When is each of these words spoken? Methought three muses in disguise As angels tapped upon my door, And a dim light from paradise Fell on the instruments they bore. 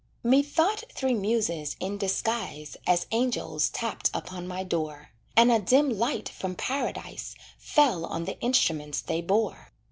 Methought 0.23 0.83
three 0.91 1.13
muses 1.13 1.75
in 1.79 1.99
disguise 1.99 2.75
As 2.87 3.05
angels 3.11 3.69
tapped 3.69 4.09
upon 4.15 4.47
my 4.47 4.63
door, 4.63 5.11
And 5.37 5.51
a 5.51 5.59
dim 5.59 5.89
light 5.91 6.27
from 6.27 6.55
paradise 6.55 7.35
Fell 7.59 8.05
on 8.05 8.25
the 8.25 8.39
instruments 8.39 8.99
they 9.01 9.21
bore. 9.21 9.69